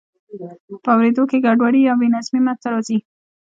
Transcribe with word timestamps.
په 0.83 0.89
اوریدو 0.95 1.23
کې 1.29 1.37
ګډوډي 1.45 1.81
یا 1.83 1.93
بې 1.99 2.07
نظمي 2.15 2.41
منځ 2.45 2.57
ته 2.63 2.67
راځي. 2.73 2.97